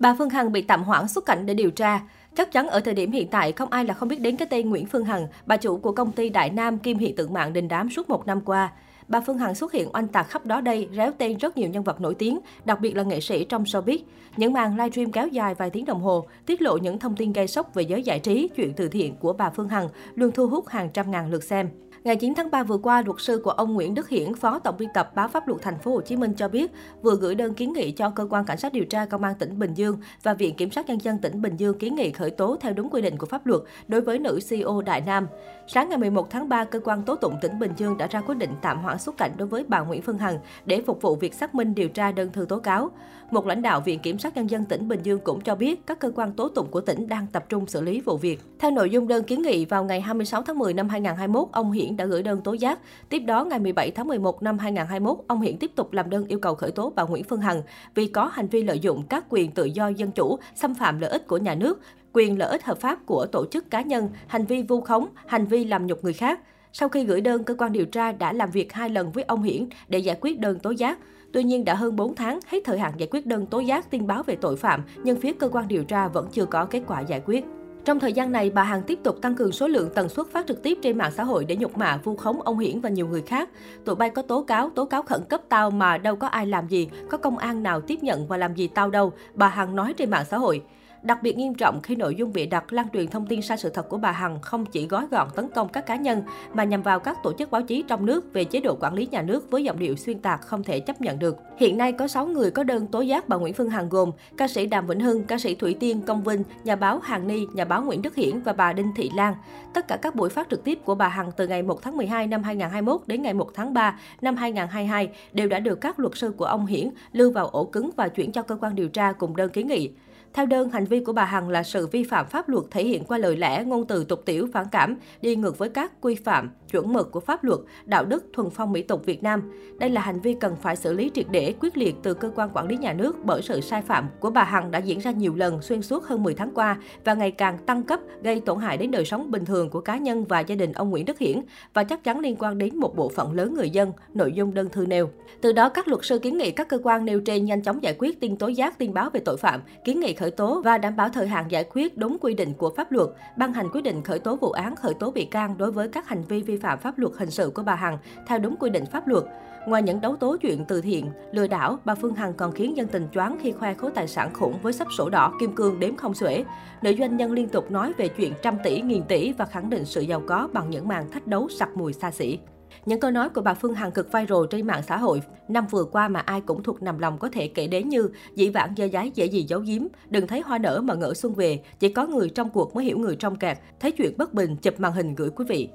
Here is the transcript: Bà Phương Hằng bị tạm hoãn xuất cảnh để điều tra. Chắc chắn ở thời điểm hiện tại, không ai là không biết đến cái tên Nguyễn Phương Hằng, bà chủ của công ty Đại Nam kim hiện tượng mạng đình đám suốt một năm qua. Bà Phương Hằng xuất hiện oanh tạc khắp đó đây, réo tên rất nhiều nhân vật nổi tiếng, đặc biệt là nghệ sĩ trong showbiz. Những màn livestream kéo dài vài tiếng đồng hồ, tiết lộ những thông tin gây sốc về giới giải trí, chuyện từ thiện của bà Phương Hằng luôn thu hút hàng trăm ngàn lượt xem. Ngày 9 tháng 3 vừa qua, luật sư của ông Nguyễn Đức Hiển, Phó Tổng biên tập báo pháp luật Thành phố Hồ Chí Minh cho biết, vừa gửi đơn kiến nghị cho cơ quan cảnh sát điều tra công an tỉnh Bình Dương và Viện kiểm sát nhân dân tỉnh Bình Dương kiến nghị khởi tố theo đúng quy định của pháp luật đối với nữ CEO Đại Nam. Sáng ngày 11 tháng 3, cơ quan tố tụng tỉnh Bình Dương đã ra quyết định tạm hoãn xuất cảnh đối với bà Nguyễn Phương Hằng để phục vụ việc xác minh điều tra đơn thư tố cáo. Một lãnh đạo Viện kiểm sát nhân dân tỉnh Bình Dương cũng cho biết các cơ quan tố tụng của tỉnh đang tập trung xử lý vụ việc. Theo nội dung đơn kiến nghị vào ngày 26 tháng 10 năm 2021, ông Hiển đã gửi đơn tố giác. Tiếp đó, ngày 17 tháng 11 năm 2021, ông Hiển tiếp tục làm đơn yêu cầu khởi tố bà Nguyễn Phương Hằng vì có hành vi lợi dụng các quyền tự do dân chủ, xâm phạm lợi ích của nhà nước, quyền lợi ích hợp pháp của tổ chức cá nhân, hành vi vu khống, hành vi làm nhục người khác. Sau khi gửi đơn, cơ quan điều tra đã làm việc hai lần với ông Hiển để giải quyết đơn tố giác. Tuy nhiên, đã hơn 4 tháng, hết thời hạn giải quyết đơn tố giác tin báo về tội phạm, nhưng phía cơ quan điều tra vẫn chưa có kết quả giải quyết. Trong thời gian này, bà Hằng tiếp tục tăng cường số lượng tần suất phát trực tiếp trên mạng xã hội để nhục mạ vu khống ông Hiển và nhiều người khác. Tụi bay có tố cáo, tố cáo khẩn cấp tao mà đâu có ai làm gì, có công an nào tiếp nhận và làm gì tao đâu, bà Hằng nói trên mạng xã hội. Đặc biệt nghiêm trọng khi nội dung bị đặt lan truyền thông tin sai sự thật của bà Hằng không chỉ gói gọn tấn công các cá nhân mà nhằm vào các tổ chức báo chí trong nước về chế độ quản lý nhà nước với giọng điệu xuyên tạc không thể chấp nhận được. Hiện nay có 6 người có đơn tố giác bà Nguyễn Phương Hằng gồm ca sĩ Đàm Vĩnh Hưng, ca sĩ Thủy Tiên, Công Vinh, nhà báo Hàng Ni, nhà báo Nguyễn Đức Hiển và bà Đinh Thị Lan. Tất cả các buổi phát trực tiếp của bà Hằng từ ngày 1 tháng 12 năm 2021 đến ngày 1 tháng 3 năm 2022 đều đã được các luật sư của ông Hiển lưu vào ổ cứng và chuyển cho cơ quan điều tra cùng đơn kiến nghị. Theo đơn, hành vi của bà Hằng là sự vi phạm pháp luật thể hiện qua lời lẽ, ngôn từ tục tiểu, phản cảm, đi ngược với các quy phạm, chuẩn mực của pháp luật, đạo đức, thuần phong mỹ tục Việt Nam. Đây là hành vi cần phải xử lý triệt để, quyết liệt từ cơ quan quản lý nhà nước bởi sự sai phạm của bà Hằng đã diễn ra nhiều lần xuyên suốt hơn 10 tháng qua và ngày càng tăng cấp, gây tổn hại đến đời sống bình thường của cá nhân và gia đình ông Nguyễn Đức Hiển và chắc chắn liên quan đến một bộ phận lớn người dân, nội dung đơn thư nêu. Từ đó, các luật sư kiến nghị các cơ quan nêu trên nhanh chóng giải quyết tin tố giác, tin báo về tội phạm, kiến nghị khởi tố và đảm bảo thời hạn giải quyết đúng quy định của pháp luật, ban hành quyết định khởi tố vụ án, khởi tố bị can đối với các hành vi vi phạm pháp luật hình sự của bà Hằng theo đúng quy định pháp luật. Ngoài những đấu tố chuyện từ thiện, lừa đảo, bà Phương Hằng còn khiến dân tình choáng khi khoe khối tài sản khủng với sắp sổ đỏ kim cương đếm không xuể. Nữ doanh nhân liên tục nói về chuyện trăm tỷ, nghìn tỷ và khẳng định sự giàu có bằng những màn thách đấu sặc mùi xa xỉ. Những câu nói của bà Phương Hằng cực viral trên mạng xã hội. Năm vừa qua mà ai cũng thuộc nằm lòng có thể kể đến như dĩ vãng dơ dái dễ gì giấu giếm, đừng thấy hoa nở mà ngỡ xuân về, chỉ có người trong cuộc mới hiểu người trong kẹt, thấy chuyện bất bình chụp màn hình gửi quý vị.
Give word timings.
Bà 0.00 0.14
Phương 0.18 0.30
Hằng 0.30 0.52
bị 0.52 0.62
tạm 0.62 0.82
hoãn 0.82 1.08
xuất 1.08 1.26
cảnh 1.26 1.46
để 1.46 1.54
điều 1.54 1.70
tra. 1.70 2.00
Chắc 2.36 2.52
chắn 2.52 2.68
ở 2.68 2.80
thời 2.80 2.94
điểm 2.94 3.12
hiện 3.12 3.28
tại, 3.28 3.52
không 3.52 3.70
ai 3.70 3.84
là 3.84 3.94
không 3.94 4.08
biết 4.08 4.20
đến 4.20 4.36
cái 4.36 4.48
tên 4.50 4.70
Nguyễn 4.70 4.86
Phương 4.86 5.04
Hằng, 5.04 5.26
bà 5.46 5.56
chủ 5.56 5.76
của 5.76 5.92
công 5.92 6.12
ty 6.12 6.28
Đại 6.28 6.50
Nam 6.50 6.78
kim 6.78 6.98
hiện 6.98 7.16
tượng 7.16 7.32
mạng 7.32 7.52
đình 7.52 7.68
đám 7.68 7.90
suốt 7.90 8.10
một 8.10 8.26
năm 8.26 8.40
qua. 8.40 8.72
Bà 9.08 9.20
Phương 9.20 9.38
Hằng 9.38 9.54
xuất 9.54 9.72
hiện 9.72 9.88
oanh 9.92 10.08
tạc 10.08 10.28
khắp 10.28 10.46
đó 10.46 10.60
đây, 10.60 10.88
réo 10.96 11.12
tên 11.18 11.36
rất 11.36 11.56
nhiều 11.56 11.68
nhân 11.68 11.82
vật 11.82 12.00
nổi 12.00 12.14
tiếng, 12.14 12.38
đặc 12.64 12.80
biệt 12.80 12.96
là 12.96 13.02
nghệ 13.02 13.20
sĩ 13.20 13.44
trong 13.44 13.64
showbiz. 13.64 13.98
Những 14.36 14.52
màn 14.52 14.76
livestream 14.76 15.12
kéo 15.12 15.28
dài 15.28 15.54
vài 15.54 15.70
tiếng 15.70 15.84
đồng 15.84 16.02
hồ, 16.02 16.26
tiết 16.46 16.62
lộ 16.62 16.76
những 16.76 16.98
thông 16.98 17.16
tin 17.16 17.32
gây 17.32 17.46
sốc 17.46 17.74
về 17.74 17.82
giới 17.82 18.02
giải 18.02 18.18
trí, 18.18 18.48
chuyện 18.56 18.72
từ 18.76 18.88
thiện 18.88 19.16
của 19.16 19.32
bà 19.32 19.50
Phương 19.50 19.68
Hằng 19.68 19.88
luôn 20.14 20.30
thu 20.32 20.46
hút 20.46 20.68
hàng 20.68 20.90
trăm 20.90 21.10
ngàn 21.10 21.30
lượt 21.30 21.44
xem. 21.44 21.68
Ngày 22.04 22.16
9 22.16 22.34
tháng 22.34 22.50
3 22.50 22.62
vừa 22.62 22.78
qua, 22.78 23.02
luật 23.06 23.20
sư 23.20 23.40
của 23.44 23.50
ông 23.50 23.74
Nguyễn 23.74 23.94
Đức 23.94 24.08
Hiển, 24.08 24.34
Phó 24.34 24.58
Tổng 24.58 24.76
biên 24.78 24.88
tập 24.94 25.12
báo 25.14 25.28
pháp 25.28 25.48
luật 25.48 25.62
Thành 25.62 25.78
phố 25.78 25.90
Hồ 25.90 26.00
Chí 26.00 26.16
Minh 26.16 26.34
cho 26.36 26.48
biết, 26.48 26.72
vừa 27.02 27.16
gửi 27.16 27.34
đơn 27.34 27.54
kiến 27.54 27.72
nghị 27.72 27.90
cho 27.90 28.10
cơ 28.10 28.26
quan 28.30 28.44
cảnh 28.44 28.58
sát 28.58 28.72
điều 28.72 28.84
tra 28.84 29.04
công 29.04 29.24
an 29.24 29.34
tỉnh 29.38 29.58
Bình 29.58 29.74
Dương 29.74 29.98
và 30.22 30.34
Viện 30.34 30.54
kiểm 30.54 30.70
sát 30.70 30.86
nhân 30.86 30.98
dân 31.02 31.18
tỉnh 31.18 31.42
Bình 31.42 31.56
Dương 31.56 31.78
kiến 31.78 31.94
nghị 31.94 32.10
khởi 32.10 32.30
tố 32.30 32.56
theo 32.60 32.72
đúng 32.72 32.90
quy 32.90 33.02
định 33.02 33.18
của 33.18 33.26
pháp 33.26 33.46
luật 33.46 33.62
đối 33.88 34.00
với 34.00 34.18
nữ 34.18 34.38
CEO 34.48 34.82
Đại 34.82 35.00
Nam. 35.00 35.26
Sáng 35.66 35.88
ngày 35.88 35.98
11 35.98 36.30
tháng 36.30 36.48
3, 36.48 36.64
cơ 36.64 36.80
quan 36.84 37.02
tố 37.02 37.16
tụng 37.16 37.34
tỉnh 37.42 37.58
Bình 37.58 37.72
Dương 37.76 37.96
đã 37.96 38.06
ra 38.06 38.20
quyết 38.20 38.38
định 38.38 38.50
tạm 38.62 38.82
hoãn 38.82 38.98
xuất 38.98 39.16
cảnh 39.16 39.32
đối 39.36 39.48
với 39.48 39.64
bà 39.68 39.80
Nguyễn 39.80 40.02
Phương 40.02 40.18
Hằng 40.18 40.38
để 40.64 40.82
phục 40.86 41.02
vụ 41.02 41.16
việc 41.16 41.34
xác 41.34 41.54
minh 41.54 41.74
điều 41.74 41.88
tra 41.88 42.12
đơn 42.12 42.32
thư 42.32 42.46
tố 42.48 42.58
cáo. 42.58 42.90
Một 43.30 43.46
lãnh 43.46 43.62
đạo 43.62 43.80
Viện 43.80 43.98
kiểm 43.98 44.18
sát 44.18 44.36
nhân 44.36 44.50
dân 44.50 44.64
tỉnh 44.64 44.88
Bình 44.88 45.00
Dương 45.02 45.20
cũng 45.24 45.40
cho 45.40 45.54
biết 45.54 45.86
các 45.86 45.98
cơ 45.98 46.12
quan 46.14 46.32
tố 46.32 46.48
tụng 46.48 46.66
của 46.70 46.80
tỉnh 46.80 47.08
đang 47.08 47.26
tập 47.32 47.44
trung 47.48 47.66
xử 47.66 47.80
lý 47.80 48.00
vụ 48.00 48.16
việc. 48.16 48.40
Theo 48.58 48.70
nội 48.70 48.90
dung 48.90 49.08
đơn 49.08 49.24
kiến 49.24 49.42
nghị 49.42 49.64
vào 49.64 49.84
ngày 49.84 50.00
26 50.00 50.42
tháng 50.42 50.58
10 50.58 50.74
năm 50.74 50.88
2021, 50.88 51.48
ông 51.52 51.72
Hiển 51.72 51.89
đã 51.96 52.04
gửi 52.04 52.22
đơn 52.22 52.40
tố 52.40 52.52
giác. 52.52 52.78
Tiếp 53.08 53.18
đó, 53.18 53.44
ngày 53.44 53.58
17 53.58 53.90
tháng 53.90 54.08
11 54.08 54.42
năm 54.42 54.58
2021, 54.58 55.18
ông 55.28 55.40
Hiển 55.40 55.58
tiếp 55.58 55.70
tục 55.76 55.92
làm 55.92 56.10
đơn 56.10 56.26
yêu 56.26 56.38
cầu 56.38 56.54
khởi 56.54 56.70
tố 56.70 56.92
bà 56.96 57.02
Nguyễn 57.02 57.24
Phương 57.24 57.40
Hằng 57.40 57.62
vì 57.94 58.06
có 58.06 58.24
hành 58.24 58.46
vi 58.46 58.62
lợi 58.62 58.78
dụng 58.78 59.02
các 59.08 59.24
quyền 59.28 59.50
tự 59.52 59.64
do 59.64 59.88
dân 59.88 60.10
chủ, 60.10 60.38
xâm 60.54 60.74
phạm 60.74 61.00
lợi 61.00 61.10
ích 61.10 61.26
của 61.26 61.36
nhà 61.36 61.54
nước, 61.54 61.80
quyền 62.12 62.38
lợi 62.38 62.50
ích 62.50 62.64
hợp 62.64 62.78
pháp 62.78 63.06
của 63.06 63.26
tổ 63.26 63.46
chức 63.50 63.70
cá 63.70 63.82
nhân, 63.82 64.08
hành 64.26 64.46
vi 64.46 64.62
vu 64.62 64.80
khống, 64.80 65.06
hành 65.26 65.46
vi 65.46 65.64
làm 65.64 65.86
nhục 65.86 66.04
người 66.04 66.12
khác. 66.12 66.40
Sau 66.72 66.88
khi 66.88 67.04
gửi 67.04 67.20
đơn, 67.20 67.44
cơ 67.44 67.54
quan 67.58 67.72
điều 67.72 67.86
tra 67.86 68.12
đã 68.12 68.32
làm 68.32 68.50
việc 68.50 68.72
hai 68.72 68.88
lần 68.88 69.12
với 69.12 69.24
ông 69.24 69.42
Hiển 69.42 69.68
để 69.88 69.98
giải 69.98 70.16
quyết 70.20 70.40
đơn 70.40 70.58
tố 70.58 70.70
giác. 70.70 70.98
Tuy 71.32 71.44
nhiên, 71.44 71.64
đã 71.64 71.74
hơn 71.74 71.96
4 71.96 72.14
tháng, 72.14 72.40
hết 72.46 72.58
thời 72.64 72.78
hạn 72.78 72.92
giải 72.96 73.08
quyết 73.10 73.26
đơn 73.26 73.46
tố 73.46 73.60
giác 73.60 73.90
tin 73.90 74.06
báo 74.06 74.22
về 74.22 74.36
tội 74.36 74.56
phạm, 74.56 74.82
nhưng 75.04 75.20
phía 75.20 75.32
cơ 75.32 75.48
quan 75.48 75.68
điều 75.68 75.84
tra 75.84 76.08
vẫn 76.08 76.28
chưa 76.32 76.44
có 76.44 76.64
kết 76.64 76.82
quả 76.86 77.00
giải 77.00 77.22
quyết. 77.26 77.44
Trong 77.90 78.00
thời 78.00 78.12
gian 78.12 78.32
này, 78.32 78.50
bà 78.50 78.62
Hằng 78.62 78.82
tiếp 78.82 78.98
tục 79.02 79.16
tăng 79.22 79.34
cường 79.34 79.52
số 79.52 79.68
lượng 79.68 79.90
tần 79.94 80.08
suất 80.08 80.26
phát 80.32 80.46
trực 80.46 80.62
tiếp 80.62 80.78
trên 80.82 80.98
mạng 80.98 81.12
xã 81.16 81.24
hội 81.24 81.44
để 81.44 81.56
nhục 81.56 81.78
mạ 81.78 81.96
vu 82.04 82.16
khống 82.16 82.42
ông 82.42 82.58
Hiển 82.58 82.80
và 82.80 82.88
nhiều 82.88 83.08
người 83.08 83.22
khác. 83.22 83.48
Tụi 83.84 83.94
bay 83.94 84.10
có 84.10 84.22
tố 84.22 84.42
cáo, 84.42 84.70
tố 84.70 84.84
cáo 84.84 85.02
khẩn 85.02 85.20
cấp 85.28 85.40
tao 85.48 85.70
mà 85.70 85.98
đâu 85.98 86.16
có 86.16 86.26
ai 86.26 86.46
làm 86.46 86.68
gì, 86.68 86.88
có 87.10 87.18
công 87.18 87.38
an 87.38 87.62
nào 87.62 87.80
tiếp 87.80 88.02
nhận 88.02 88.26
và 88.26 88.36
làm 88.36 88.54
gì 88.54 88.68
tao 88.68 88.90
đâu, 88.90 89.12
bà 89.34 89.48
Hằng 89.48 89.76
nói 89.76 89.94
trên 89.94 90.10
mạng 90.10 90.24
xã 90.30 90.38
hội. 90.38 90.62
Đặc 91.02 91.22
biệt 91.22 91.38
nghiêm 91.38 91.54
trọng 91.54 91.80
khi 91.82 91.96
nội 91.96 92.14
dung 92.14 92.32
bị 92.32 92.46
đặt 92.46 92.72
lan 92.72 92.86
truyền 92.92 93.08
thông 93.08 93.26
tin 93.26 93.42
sai 93.42 93.58
sự 93.58 93.68
thật 93.68 93.88
của 93.88 93.98
bà 93.98 94.12
Hằng 94.12 94.40
không 94.40 94.66
chỉ 94.66 94.86
gói 94.86 95.06
gọn 95.10 95.28
tấn 95.34 95.48
công 95.54 95.68
các 95.68 95.86
cá 95.86 95.96
nhân 95.96 96.22
mà 96.54 96.64
nhằm 96.64 96.82
vào 96.82 97.00
các 97.00 97.22
tổ 97.22 97.32
chức 97.32 97.50
báo 97.50 97.62
chí 97.62 97.84
trong 97.88 98.06
nước 98.06 98.32
về 98.32 98.44
chế 98.44 98.60
độ 98.60 98.76
quản 98.80 98.94
lý 98.94 99.08
nhà 99.10 99.22
nước 99.22 99.50
với 99.50 99.64
giọng 99.64 99.78
điệu 99.78 99.96
xuyên 99.96 100.18
tạc 100.18 100.40
không 100.40 100.64
thể 100.64 100.80
chấp 100.80 101.00
nhận 101.00 101.18
được. 101.18 101.36
Hiện 101.56 101.78
nay 101.78 101.92
có 101.92 102.08
6 102.08 102.26
người 102.26 102.50
có 102.50 102.62
đơn 102.62 102.86
tố 102.86 103.00
giác 103.00 103.28
bà 103.28 103.36
Nguyễn 103.36 103.54
Phương 103.54 103.70
Hằng 103.70 103.88
gồm 103.88 104.10
ca 104.36 104.48
sĩ 104.48 104.66
Đàm 104.66 104.86
Vĩnh 104.86 105.00
Hưng, 105.00 105.24
ca 105.24 105.38
sĩ 105.38 105.54
Thủy 105.54 105.76
Tiên, 105.80 106.02
Công 106.06 106.24
Vinh, 106.24 106.42
nhà 106.64 106.76
báo 106.76 106.98
Hàng 106.98 107.28
Ni, 107.28 107.46
nhà 107.52 107.64
báo 107.64 107.82
Nguyễn 107.82 108.02
Đức 108.02 108.14
Hiển 108.14 108.40
và 108.40 108.52
bà 108.52 108.72
Đinh 108.72 108.92
Thị 108.96 109.10
Lan. 109.14 109.34
Tất 109.74 109.88
cả 109.88 109.96
các 109.96 110.14
buổi 110.14 110.28
phát 110.28 110.48
trực 110.50 110.64
tiếp 110.64 110.78
của 110.84 110.94
bà 110.94 111.08
Hằng 111.08 111.30
từ 111.36 111.46
ngày 111.46 111.62
1 111.62 111.82
tháng 111.82 111.96
12 111.96 112.26
năm 112.26 112.42
2021 112.42 113.00
đến 113.06 113.22
ngày 113.22 113.34
1 113.34 113.50
tháng 113.54 113.74
3 113.74 113.98
năm 114.20 114.36
2022 114.36 115.10
đều 115.32 115.48
đã 115.48 115.58
được 115.58 115.80
các 115.80 116.00
luật 116.00 116.12
sư 116.16 116.32
của 116.36 116.44
ông 116.44 116.66
Hiển 116.66 116.90
lưu 117.12 117.32
vào 117.32 117.48
ổ 117.48 117.64
cứng 117.64 117.90
và 117.96 118.08
chuyển 118.08 118.32
cho 118.32 118.42
cơ 118.42 118.56
quan 118.60 118.74
điều 118.74 118.88
tra 118.88 119.12
cùng 119.12 119.36
đơn 119.36 119.50
kiến 119.50 119.66
nghị. 119.66 119.90
Theo 120.34 120.46
đơn, 120.46 120.70
hành 120.70 120.84
vi 120.84 121.00
của 121.00 121.12
bà 121.12 121.24
Hằng 121.24 121.48
là 121.48 121.62
sự 121.62 121.86
vi 121.86 122.04
phạm 122.04 122.26
pháp 122.26 122.48
luật 122.48 122.64
thể 122.70 122.84
hiện 122.84 123.04
qua 123.04 123.18
lời 123.18 123.36
lẽ, 123.36 123.64
ngôn 123.64 123.86
từ 123.86 124.04
tục 124.04 124.22
tiểu, 124.24 124.48
phản 124.52 124.66
cảm, 124.72 124.96
đi 125.22 125.36
ngược 125.36 125.58
với 125.58 125.68
các 125.68 125.92
quy 126.00 126.14
phạm, 126.14 126.50
chuẩn 126.70 126.92
mực 126.92 127.10
của 127.12 127.20
pháp 127.20 127.44
luật, 127.44 127.60
đạo 127.84 128.04
đức, 128.04 128.24
thuần 128.32 128.50
phong 128.50 128.72
mỹ 128.72 128.82
tục 128.82 129.06
Việt 129.06 129.22
Nam. 129.22 129.52
Đây 129.78 129.90
là 129.90 130.00
hành 130.00 130.20
vi 130.20 130.34
cần 130.34 130.56
phải 130.62 130.76
xử 130.76 130.92
lý 130.92 131.10
triệt 131.14 131.26
để, 131.30 131.54
quyết 131.60 131.76
liệt 131.76 131.94
từ 132.02 132.14
cơ 132.14 132.30
quan 132.34 132.50
quản 132.54 132.68
lý 132.68 132.76
nhà 132.76 132.92
nước 132.92 133.16
bởi 133.24 133.42
sự 133.42 133.60
sai 133.60 133.82
phạm 133.82 134.08
của 134.20 134.30
bà 134.30 134.44
Hằng 134.44 134.70
đã 134.70 134.78
diễn 134.78 134.98
ra 134.98 135.10
nhiều 135.10 135.34
lần 135.34 135.62
xuyên 135.62 135.82
suốt 135.82 136.04
hơn 136.04 136.22
10 136.22 136.34
tháng 136.34 136.50
qua 136.54 136.78
và 137.04 137.14
ngày 137.14 137.30
càng 137.30 137.58
tăng 137.58 137.82
cấp, 137.82 138.00
gây 138.22 138.40
tổn 138.40 138.58
hại 138.58 138.76
đến 138.76 138.90
đời 138.90 139.04
sống 139.04 139.30
bình 139.30 139.44
thường 139.44 139.70
của 139.70 139.80
cá 139.80 139.96
nhân 139.96 140.24
và 140.24 140.40
gia 140.40 140.54
đình 140.54 140.72
ông 140.72 140.90
Nguyễn 140.90 141.04
Đức 141.04 141.18
Hiển 141.18 141.40
và 141.74 141.84
chắc 141.84 142.04
chắn 142.04 142.20
liên 142.20 142.36
quan 142.38 142.58
đến 142.58 142.76
một 142.76 142.96
bộ 142.96 143.08
phận 143.08 143.32
lớn 143.32 143.54
người 143.54 143.70
dân, 143.70 143.92
nội 144.14 144.32
dung 144.32 144.54
đơn 144.54 144.68
thư 144.68 144.86
nêu. 144.86 145.10
Từ 145.40 145.52
đó, 145.52 145.68
các 145.68 145.88
luật 145.88 146.04
sư 146.04 146.18
kiến 146.18 146.38
nghị 146.38 146.50
các 146.50 146.68
cơ 146.68 146.78
quan 146.82 147.04
nêu 147.04 147.20
trên 147.20 147.44
nhanh 147.44 147.62
chóng 147.62 147.82
giải 147.82 147.94
quyết 147.98 148.20
tin 148.20 148.36
tố 148.36 148.46
giác, 148.46 148.78
tin 148.78 148.94
báo 148.94 149.10
về 149.10 149.20
tội 149.24 149.36
phạm, 149.36 149.60
kiến 149.84 150.00
nghị 150.00 150.14
khởi 150.20 150.30
tố 150.30 150.60
và 150.64 150.78
đảm 150.78 150.96
bảo 150.96 151.08
thời 151.08 151.28
hạn 151.28 151.50
giải 151.50 151.64
quyết 151.72 151.98
đúng 151.98 152.16
quy 152.20 152.34
định 152.34 152.52
của 152.54 152.72
pháp 152.76 152.92
luật, 152.92 153.08
ban 153.36 153.52
hành 153.52 153.68
quyết 153.72 153.80
định 153.80 154.02
khởi 154.02 154.18
tố 154.18 154.36
vụ 154.36 154.50
án, 154.50 154.76
khởi 154.76 154.94
tố 154.94 155.10
bị 155.10 155.24
can 155.24 155.58
đối 155.58 155.72
với 155.72 155.88
các 155.88 156.08
hành 156.08 156.22
vi 156.22 156.42
vi 156.42 156.56
phạm 156.56 156.78
pháp 156.78 156.98
luật 156.98 157.12
hình 157.18 157.30
sự 157.30 157.52
của 157.54 157.62
bà 157.62 157.74
Hằng 157.74 157.98
theo 158.26 158.38
đúng 158.38 158.56
quy 158.56 158.70
định 158.70 158.86
pháp 158.86 159.08
luật. 159.08 159.24
Ngoài 159.66 159.82
những 159.82 160.00
đấu 160.00 160.16
tố 160.16 160.36
chuyện 160.36 160.64
từ 160.68 160.80
thiện, 160.80 161.10
lừa 161.32 161.46
đảo, 161.46 161.78
bà 161.84 161.94
Phương 161.94 162.14
Hằng 162.14 162.34
còn 162.34 162.52
khiến 162.52 162.76
dân 162.76 162.86
tình 162.86 163.08
choáng 163.12 163.38
khi 163.42 163.52
khoe 163.52 163.74
khối 163.74 163.90
tài 163.90 164.08
sản 164.08 164.34
khủng 164.34 164.54
với 164.62 164.72
sắp 164.72 164.88
sổ 164.96 165.08
đỏ 165.08 165.32
kim 165.40 165.54
cương 165.54 165.80
đếm 165.80 165.96
không 165.96 166.14
xuể. 166.14 166.44
Nữ 166.82 166.92
doanh 166.98 167.16
nhân 167.16 167.32
liên 167.32 167.48
tục 167.48 167.70
nói 167.70 167.92
về 167.96 168.08
chuyện 168.08 168.32
trăm 168.42 168.56
tỷ, 168.64 168.80
nghìn 168.80 169.02
tỷ 169.02 169.32
và 169.32 169.44
khẳng 169.44 169.70
định 169.70 169.84
sự 169.84 170.00
giàu 170.00 170.22
có 170.26 170.48
bằng 170.52 170.70
những 170.70 170.88
màn 170.88 171.10
thách 171.10 171.26
đấu 171.26 171.48
sặc 171.48 171.68
mùi 171.76 171.92
xa 171.92 172.10
xỉ. 172.10 172.38
Những 172.86 173.00
câu 173.00 173.10
nói 173.10 173.28
của 173.28 173.42
bà 173.42 173.54
Phương 173.54 173.74
Hằng 173.74 173.92
cực 173.92 174.12
viral 174.12 174.38
trên 174.50 174.66
mạng 174.66 174.82
xã 174.88 174.96
hội. 174.96 175.22
Năm 175.48 175.66
vừa 175.70 175.84
qua 175.84 176.08
mà 176.08 176.20
ai 176.20 176.40
cũng 176.40 176.62
thuộc 176.62 176.82
nằm 176.82 176.98
lòng 176.98 177.18
có 177.18 177.28
thể 177.32 177.48
kể 177.48 177.66
đến 177.66 177.88
như 177.88 178.10
dĩ 178.34 178.48
vãng 178.48 178.74
dơ 178.76 178.88
dái 178.92 179.10
dễ 179.14 179.26
gì 179.26 179.42
giấu 179.42 179.60
giếm, 179.60 179.82
đừng 180.10 180.26
thấy 180.26 180.40
hoa 180.40 180.58
nở 180.58 180.80
mà 180.84 180.94
ngỡ 180.94 181.14
xuân 181.14 181.34
về, 181.34 181.62
chỉ 181.78 181.88
có 181.88 182.06
người 182.06 182.28
trong 182.28 182.50
cuộc 182.50 182.74
mới 182.74 182.84
hiểu 182.84 182.98
người 182.98 183.16
trong 183.16 183.36
kẹt, 183.36 183.58
thấy 183.80 183.92
chuyện 183.92 184.14
bất 184.18 184.34
bình 184.34 184.56
chụp 184.56 184.80
màn 184.80 184.92
hình 184.92 185.14
gửi 185.14 185.30
quý 185.30 185.44
vị. 185.48 185.68